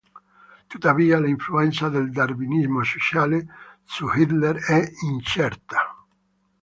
Tuttavia 0.67 1.19
l'influenza 1.19 1.87
del 1.87 2.09
Darwinismo 2.09 2.81
sociale 2.83 3.45
su 3.83 4.07
Hitler 4.11 4.57
è 4.65 4.91
incerta. 5.03 6.03